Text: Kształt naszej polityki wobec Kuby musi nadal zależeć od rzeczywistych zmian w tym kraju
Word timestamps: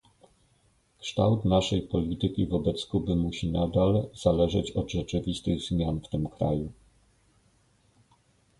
Kształt 0.99 1.45
naszej 1.45 1.81
polityki 1.81 2.45
wobec 2.47 2.85
Kuby 2.85 3.15
musi 3.15 3.51
nadal 3.51 4.09
zależeć 4.23 4.71
od 4.71 4.91
rzeczywistych 4.91 5.59
zmian 5.61 5.99
w 5.99 6.07
tym 6.09 6.29
kraju 6.29 6.71